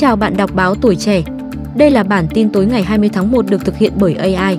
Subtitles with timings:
[0.00, 1.22] chào bạn đọc báo tuổi trẻ.
[1.76, 4.58] Đây là bản tin tối ngày 20 tháng 1 được thực hiện bởi AI.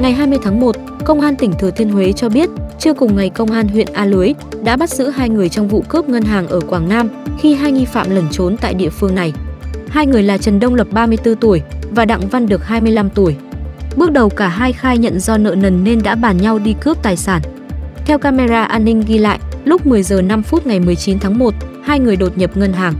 [0.00, 2.48] Ngày 20 tháng 1, Công an tỉnh Thừa Thiên Huế cho biết,
[2.78, 4.32] trưa cùng ngày Công an huyện A Lưới
[4.64, 7.72] đã bắt giữ hai người trong vụ cướp ngân hàng ở Quảng Nam khi hai
[7.72, 9.32] nghi phạm lẩn trốn tại địa phương này.
[9.88, 13.36] Hai người là Trần Đông Lập 34 tuổi và Đặng Văn Được 25 tuổi.
[13.96, 17.02] Bước đầu cả hai khai nhận do nợ nần nên đã bàn nhau đi cướp
[17.02, 17.42] tài sản.
[18.06, 21.54] Theo camera an ninh ghi lại, lúc 10 giờ 5 phút ngày 19 tháng 1,
[21.82, 22.94] hai người đột nhập ngân hàng.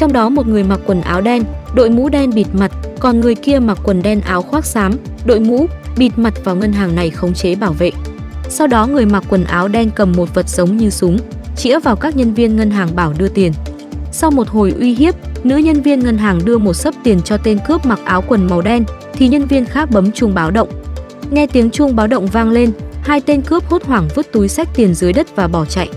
[0.00, 3.34] Trong đó một người mặc quần áo đen, đội mũ đen bịt mặt, còn người
[3.34, 4.92] kia mặc quần đen áo khoác xám,
[5.24, 7.90] đội mũ, bịt mặt vào ngân hàng này khống chế bảo vệ.
[8.48, 11.18] Sau đó người mặc quần áo đen cầm một vật giống như súng,
[11.56, 13.52] chĩa vào các nhân viên ngân hàng bảo đưa tiền.
[14.12, 17.36] Sau một hồi uy hiếp, nữ nhân viên ngân hàng đưa một sấp tiền cho
[17.36, 20.68] tên cướp mặc áo quần màu đen, thì nhân viên khác bấm chuông báo động.
[21.30, 22.72] Nghe tiếng chuông báo động vang lên,
[23.02, 25.88] hai tên cướp hốt hoảng vứt túi sách tiền dưới đất và bỏ chạy.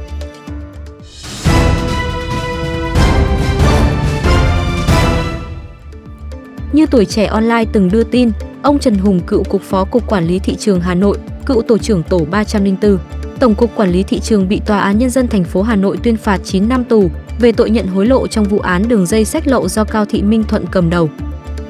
[6.73, 10.27] Như tuổi trẻ online từng đưa tin, ông Trần Hùng cựu cục phó cục quản
[10.27, 12.97] lý thị trường Hà Nội, cựu tổ trưởng tổ 304,
[13.39, 15.97] Tổng cục Quản lý thị trường bị Tòa án nhân dân thành phố Hà Nội
[16.03, 19.25] tuyên phạt 9 năm tù về tội nhận hối lộ trong vụ án đường dây
[19.25, 21.09] sách lậu do Cao Thị Minh Thuận cầm đầu.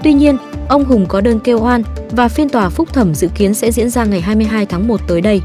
[0.03, 0.37] Tuy nhiên,
[0.69, 3.89] ông Hùng có đơn kêu oan và phiên tòa phúc thẩm dự kiến sẽ diễn
[3.89, 5.41] ra ngày 22 tháng 1 tới đây.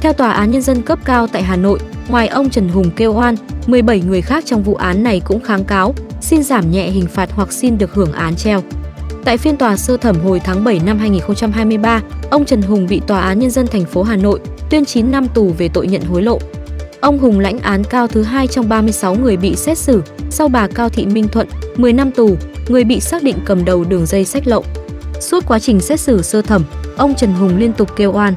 [0.00, 3.14] Theo Tòa án Nhân dân cấp cao tại Hà Nội, ngoài ông Trần Hùng kêu
[3.14, 3.34] oan,
[3.66, 7.30] 17 người khác trong vụ án này cũng kháng cáo, xin giảm nhẹ hình phạt
[7.32, 8.62] hoặc xin được hưởng án treo.
[9.24, 13.20] Tại phiên tòa sơ thẩm hồi tháng 7 năm 2023, ông Trần Hùng bị Tòa
[13.20, 14.40] án Nhân dân thành phố Hà Nội
[14.70, 16.38] tuyên 9 năm tù về tội nhận hối lộ.
[17.00, 20.66] Ông Hùng lãnh án cao thứ hai trong 36 người bị xét xử, sau bà
[20.66, 22.36] Cao Thị Minh Thuận, 10 năm tù,
[22.68, 24.64] người bị xác định cầm đầu đường dây sách lậu.
[25.20, 26.64] Suốt quá trình xét xử sơ thẩm,
[26.96, 28.34] ông Trần Hùng liên tục kêu oan.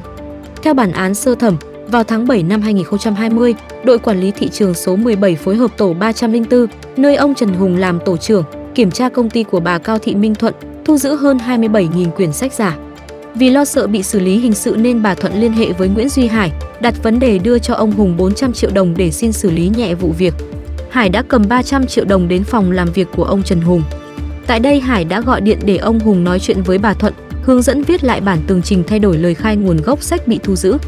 [0.62, 1.56] Theo bản án sơ thẩm,
[1.88, 3.54] vào tháng 7 năm 2020,
[3.84, 6.66] đội quản lý thị trường số 17 phối hợp tổ 304,
[6.96, 8.44] nơi ông Trần Hùng làm tổ trưởng,
[8.74, 10.54] kiểm tra công ty của bà Cao Thị Minh Thuận,
[10.84, 12.76] thu giữ hơn 27.000 quyển sách giả.
[13.34, 16.08] Vì lo sợ bị xử lý hình sự nên bà Thuận liên hệ với Nguyễn
[16.08, 19.50] Duy Hải, đặt vấn đề đưa cho ông Hùng 400 triệu đồng để xin xử
[19.50, 20.34] lý nhẹ vụ việc.
[20.90, 23.82] Hải đã cầm 300 triệu đồng đến phòng làm việc của ông Trần Hùng.
[24.46, 27.62] Tại đây Hải đã gọi điện để ông Hùng nói chuyện với bà Thuận, hướng
[27.62, 30.56] dẫn viết lại bản tường trình thay đổi lời khai nguồn gốc sách bị thu
[30.56, 30.78] giữ.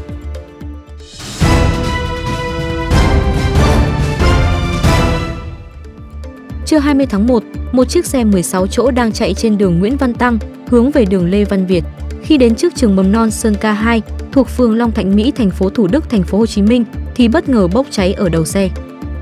[6.67, 10.13] Trưa 20 tháng 1, một chiếc xe 16 chỗ đang chạy trên đường Nguyễn Văn
[10.13, 11.83] Tăng, hướng về đường Lê Văn Việt.
[12.23, 14.01] Khi đến trước trường mầm non Sơn Ca 2,
[14.31, 16.85] thuộc phường Long Thạnh Mỹ, thành phố Thủ Đức, thành phố Hồ Chí Minh,
[17.15, 18.69] thì bất ngờ bốc cháy ở đầu xe.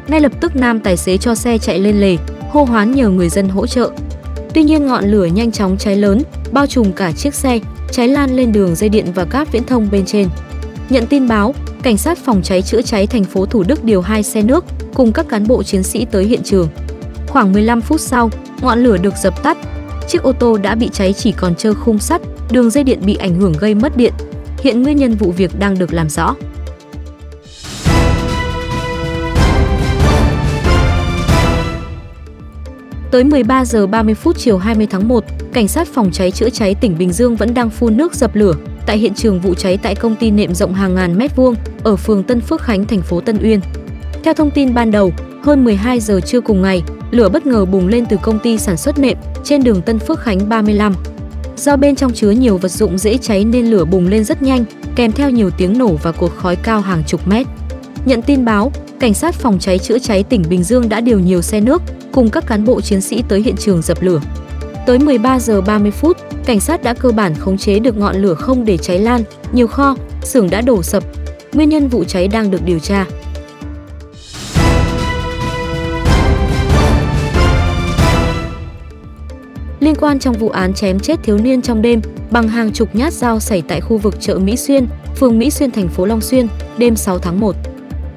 [0.08, 2.18] Ngay lập tức nam tài xế cho xe chạy lên lề,
[2.50, 3.92] hô hoán nhờ người dân hỗ trợ.
[4.54, 7.60] Tuy nhiên ngọn lửa nhanh chóng cháy lớn, bao trùm cả chiếc xe,
[7.92, 10.28] cháy lan lên đường dây điện và cáp viễn thông bên trên.
[10.90, 11.54] Nhận tin báo,
[11.84, 15.12] cảnh sát phòng cháy chữa cháy thành phố Thủ Đức điều hai xe nước cùng
[15.12, 16.68] các cán bộ chiến sĩ tới hiện trường.
[17.36, 18.30] Khoảng 15 phút sau,
[18.62, 19.58] ngọn lửa được dập tắt.
[20.08, 23.16] Chiếc ô tô đã bị cháy chỉ còn trơ khung sắt, đường dây điện bị
[23.16, 24.14] ảnh hưởng gây mất điện.
[24.60, 26.36] Hiện nguyên nhân vụ việc đang được làm rõ.
[33.12, 35.24] Tới 13 giờ 30 phút chiều 20 tháng 1,
[35.54, 38.54] cảnh sát phòng cháy chữa cháy tỉnh Bình Dương vẫn đang phun nước dập lửa
[38.86, 41.96] tại hiện trường vụ cháy tại công ty nệm rộng hàng ngàn mét vuông ở
[41.96, 43.60] phường Tân Phước Khánh, thành phố Tân Uyên.
[44.24, 45.12] Theo thông tin ban đầu,
[45.44, 48.78] hơn 12 giờ trưa cùng ngày, lửa bất ngờ bùng lên từ công ty sản
[48.78, 50.96] xuất nệm trên đường Tân Phước Khánh 35.
[51.58, 54.66] Do bên trong chứa nhiều vật dụng dễ cháy nên lửa bùng lên rất nhanh,
[54.96, 57.48] kèm theo nhiều tiếng nổ và cột khói cao hàng chục mét.
[58.06, 61.42] Nhận tin báo, cảnh sát phòng cháy chữa cháy tỉnh Bình Dương đã điều nhiều
[61.42, 64.22] xe nước cùng các cán bộ chiến sĩ tới hiện trường dập lửa.
[64.86, 68.34] Tới 13 giờ 30 phút, cảnh sát đã cơ bản khống chế được ngọn lửa
[68.34, 69.24] không để cháy lan,
[69.54, 71.04] nhiều kho, xưởng đã đổ sập.
[71.54, 73.06] Nguyên nhân vụ cháy đang được điều tra.
[79.96, 82.02] Liên quan trong vụ án chém chết thiếu niên trong đêm
[82.32, 85.72] bằng hàng chục nhát dao xảy tại khu vực chợ Mỹ Xuyên, phường Mỹ Xuyên,
[85.72, 86.48] thành phố Long Xuyên,
[86.78, 87.56] đêm 6 tháng 1.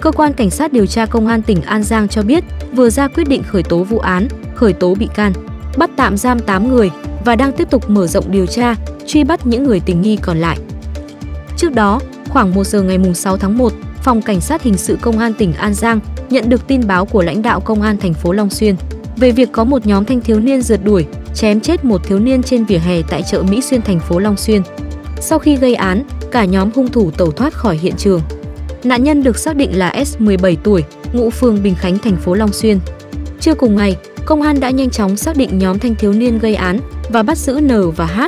[0.01, 3.09] Cơ quan Cảnh sát điều tra Công an tỉnh An Giang cho biết vừa ra
[3.09, 5.33] quyết định khởi tố vụ án, khởi tố bị can,
[5.77, 6.91] bắt tạm giam 8 người
[7.25, 8.75] và đang tiếp tục mở rộng điều tra,
[9.07, 10.59] truy bắt những người tình nghi còn lại.
[11.57, 15.19] Trước đó, khoảng 1 giờ ngày 6 tháng 1, Phòng Cảnh sát Hình sự Công
[15.19, 16.01] an tỉnh An Giang
[16.31, 18.77] nhận được tin báo của lãnh đạo Công an thành phố Long Xuyên
[19.17, 21.07] về việc có một nhóm thanh thiếu niên rượt đuổi,
[21.39, 24.37] chém chết một thiếu niên trên vỉa hè tại chợ Mỹ Xuyên thành phố Long
[24.37, 24.63] Xuyên.
[25.21, 28.21] Sau khi gây án, cả nhóm hung thủ tẩu thoát khỏi hiện trường.
[28.85, 32.35] Nạn nhân được xác định là S 17 tuổi, ngụ phường Bình Khánh thành phố
[32.35, 32.79] Long Xuyên.
[33.41, 36.55] Trưa cùng ngày, công an đã nhanh chóng xác định nhóm thanh thiếu niên gây
[36.55, 38.23] án và bắt giữ N và H.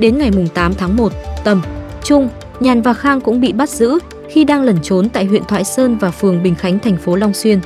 [0.00, 1.12] Đến ngày 8 tháng 1,
[1.44, 1.62] Tầm,
[2.04, 2.28] Trung,
[2.60, 5.98] Nhàn và Khang cũng bị bắt giữ khi đang lẩn trốn tại huyện Thoại Sơn
[5.98, 7.60] và phường Bình Khánh thành phố Long Xuyên.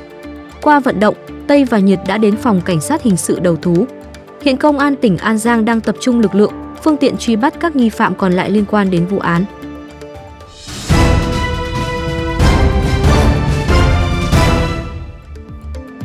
[0.63, 1.15] Qua vận động,
[1.47, 3.87] Tây và Nhiệt đã đến phòng cảnh sát hình sự đầu thú.
[4.43, 6.53] Hiện công an tỉnh An Giang đang tập trung lực lượng,
[6.85, 9.45] phương tiện truy bắt các nghi phạm còn lại liên quan đến vụ án.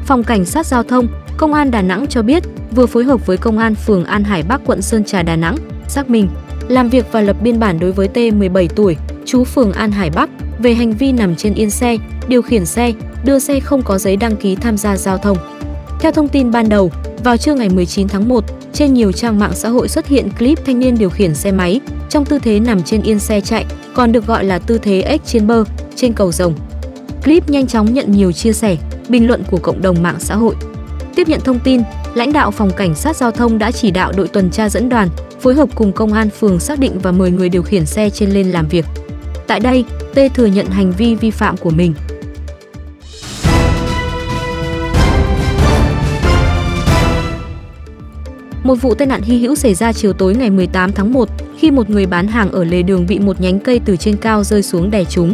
[0.05, 1.07] Phòng Cảnh sát Giao thông,
[1.37, 4.43] Công an Đà Nẵng cho biết vừa phối hợp với Công an phường An Hải
[4.43, 5.57] Bắc quận Sơn Trà Đà Nẵng
[5.87, 6.27] xác minh,
[6.67, 10.09] làm việc và lập biên bản đối với T 17 tuổi, chú phường An Hải
[10.09, 10.29] Bắc
[10.59, 11.97] về hành vi nằm trên yên xe,
[12.27, 12.93] điều khiển xe,
[13.23, 15.56] đưa xe không có giấy đăng ký tham gia giao thông.
[15.99, 16.91] Theo thông tin ban đầu,
[17.23, 20.65] vào trưa ngày 19 tháng 1, trên nhiều trang mạng xã hội xuất hiện clip
[20.65, 21.79] thanh niên điều khiển xe máy
[22.09, 25.31] trong tư thế nằm trên yên xe chạy, còn được gọi là tư thế X
[25.31, 25.63] trên bơ,
[25.95, 26.53] trên cầu rồng.
[27.23, 28.77] Clip nhanh chóng nhận nhiều chia sẻ,
[29.09, 30.55] bình luận của cộng đồng mạng xã hội.
[31.15, 31.81] Tiếp nhận thông tin,
[32.15, 35.09] lãnh đạo phòng cảnh sát giao thông đã chỉ đạo đội tuần tra dẫn đoàn
[35.39, 38.29] phối hợp cùng công an phường xác định và mời người điều khiển xe trên
[38.29, 38.85] lên làm việc.
[39.47, 41.93] Tại đây, T thừa nhận hành vi vi phạm của mình.
[48.67, 51.71] Một vụ tai nạn hy hữu xảy ra chiều tối ngày 18 tháng 1 khi
[51.71, 54.63] một người bán hàng ở lề đường bị một nhánh cây từ trên cao rơi
[54.63, 55.33] xuống đè trúng.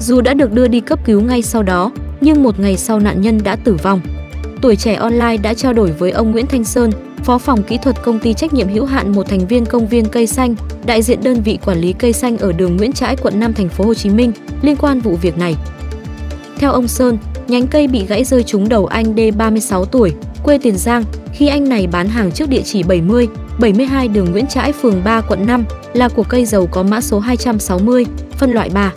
[0.00, 3.20] Dù đã được đưa đi cấp cứu ngay sau đó, nhưng một ngày sau nạn
[3.20, 4.00] nhân đã tử vong.
[4.62, 6.90] Tuổi trẻ online đã trao đổi với ông Nguyễn Thanh Sơn,
[7.24, 10.04] Phó phòng kỹ thuật công ty trách nhiệm hữu hạn một thành viên công viên
[10.04, 10.54] cây xanh,
[10.86, 13.68] đại diện đơn vị quản lý cây xanh ở đường Nguyễn Trãi, quận 5 thành
[13.68, 14.32] phố Hồ Chí Minh
[14.62, 15.56] liên quan vụ việc này.
[16.58, 17.18] Theo ông Sơn,
[17.48, 21.48] nhánh cây bị gãy rơi trúng đầu anh D 36 tuổi, quê Tiền Giang, khi
[21.48, 23.28] anh này bán hàng trước địa chỉ 70,
[23.58, 27.18] 72 đường Nguyễn Trãi, phường 3, quận 5 là của cây dầu có mã số
[27.18, 28.06] 260,
[28.38, 28.92] phân loại 3.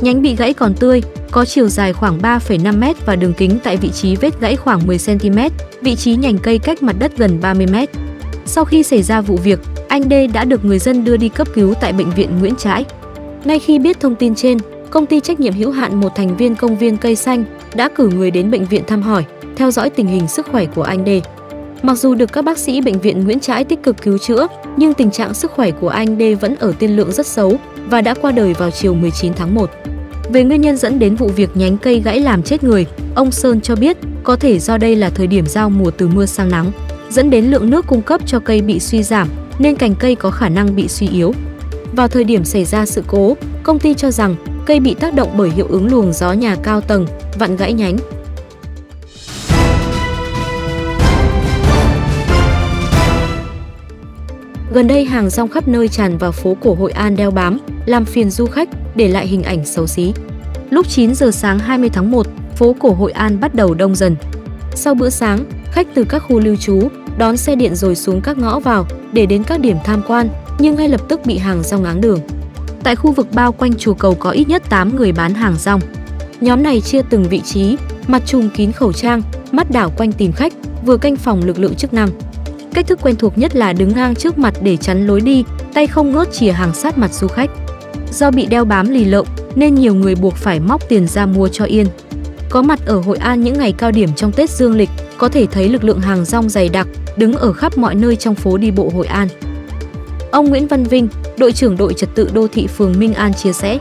[0.00, 3.76] Nhánh bị gãy còn tươi, có chiều dài khoảng 3,5 m và đường kính tại
[3.76, 5.38] vị trí vết gãy khoảng 10 cm,
[5.80, 7.76] vị trí nhành cây cách mặt đất gần 30 m.
[8.46, 9.58] Sau khi xảy ra vụ việc,
[9.88, 12.84] anh D đã được người dân đưa đi cấp cứu tại bệnh viện Nguyễn Trãi.
[13.44, 14.58] Ngay khi biết thông tin trên,
[14.90, 17.44] công ty trách nhiệm hữu hạn một thành viên công viên cây xanh
[17.74, 19.24] đã cử người đến bệnh viện thăm hỏi,
[19.56, 21.08] theo dõi tình hình sức khỏe của anh D.
[21.82, 24.46] Mặc dù được các bác sĩ bệnh viện Nguyễn Trãi tích cực cứu chữa,
[24.76, 27.58] nhưng tình trạng sức khỏe của anh D vẫn ở tiên lượng rất xấu
[27.88, 29.70] và đã qua đời vào chiều 19 tháng 1.
[30.32, 33.60] Về nguyên nhân dẫn đến vụ việc nhánh cây gãy làm chết người, ông Sơn
[33.60, 36.72] cho biết có thể do đây là thời điểm giao mùa từ mưa sang nắng,
[37.10, 39.28] dẫn đến lượng nước cung cấp cho cây bị suy giảm
[39.58, 41.32] nên cành cây có khả năng bị suy yếu.
[41.92, 45.28] Vào thời điểm xảy ra sự cố, công ty cho rằng cây bị tác động
[45.36, 47.06] bởi hiệu ứng luồng gió nhà cao tầng,
[47.38, 47.96] vặn gãy nhánh.
[54.74, 58.04] Gần đây hàng rong khắp nơi tràn vào phố cổ Hội An đeo bám, làm
[58.04, 60.12] phiền du khách, để lại hình ảnh xấu xí.
[60.70, 62.26] Lúc 9 giờ sáng 20 tháng 1,
[62.56, 64.16] phố cổ Hội An bắt đầu đông dần.
[64.74, 66.88] Sau bữa sáng, khách từ các khu lưu trú
[67.18, 70.28] đón xe điện rồi xuống các ngõ vào để đến các điểm tham quan,
[70.58, 72.20] nhưng ngay lập tức bị hàng rong ngáng đường.
[72.82, 75.80] Tại khu vực bao quanh chùa cầu có ít nhất 8 người bán hàng rong.
[76.40, 77.76] Nhóm này chia từng vị trí,
[78.06, 79.22] mặt trùm kín khẩu trang,
[79.52, 80.52] mắt đảo quanh tìm khách,
[80.86, 82.08] vừa canh phòng lực lượng chức năng.
[82.74, 85.86] Cách thức quen thuộc nhất là đứng ngang trước mặt để chắn lối đi, tay
[85.86, 87.50] không ngớt chìa hàng sát mặt du khách.
[88.12, 91.48] Do bị đeo bám lì lợm nên nhiều người buộc phải móc tiền ra mua
[91.48, 91.86] cho yên.
[92.50, 95.46] Có mặt ở Hội An những ngày cao điểm trong Tết Dương lịch, có thể
[95.46, 98.70] thấy lực lượng hàng rong dày đặc đứng ở khắp mọi nơi trong phố đi
[98.70, 99.28] bộ Hội An.
[100.30, 103.52] Ông Nguyễn Văn Vinh, đội trưởng đội trật tự đô thị phường Minh An chia
[103.52, 103.78] sẻ.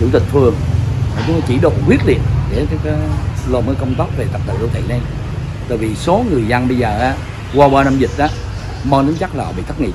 [0.00, 0.54] Chủ tịch phường
[1.26, 2.18] chúng chỉ đạo quyết liệt
[2.52, 2.66] để
[3.50, 5.00] làm cái công tác về trật tự đô thị này.
[5.68, 7.14] Tại vì số người dân bây giờ
[7.54, 8.28] qua ba năm dịch đó
[8.84, 9.92] mang đến chắc là bị thất nghiệp.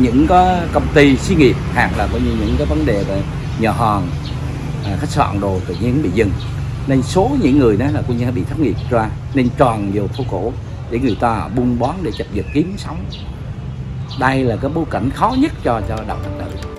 [0.00, 3.22] Những có công ty xí nghiệp hoặc là coi như những cái vấn đề về
[3.60, 4.08] nhà hàng
[4.84, 6.30] à, khách sạn đồ tự nhiên bị dừng.
[6.86, 10.06] Nên số những người đó là coi như bị thất nghiệp ra nên tròn vào
[10.06, 10.52] phố cổ
[10.90, 13.04] để người ta buôn bán để chập giật kiếm sống.
[14.20, 16.74] Đây là cái bối cảnh khó nhất cho cho đạo thật tự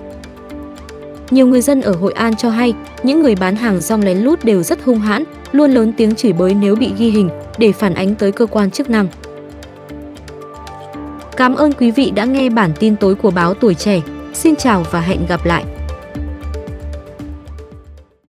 [1.30, 4.44] nhiều người dân ở Hội An cho hay, những người bán hàng rong lén lút
[4.44, 7.94] đều rất hung hãn, luôn lớn tiếng chửi bới nếu bị ghi hình để phản
[7.94, 9.08] ánh tới cơ quan chức năng.
[11.36, 14.00] Cảm ơn quý vị đã nghe bản tin tối của báo Tuổi Trẻ.
[14.34, 15.64] Xin chào và hẹn gặp lại!